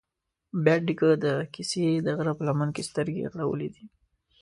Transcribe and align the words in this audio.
بېټ 0.63 0.81
نيکه 0.87 1.09
د 1.25 1.25
کسې 1.53 1.83
د 2.05 2.07
غره 2.17 2.33
په 2.37 2.43
لمن 2.49 2.69
کې 2.75 2.87
سترګې 2.89 3.31
غړولې 3.33 3.69
دي 3.75 3.85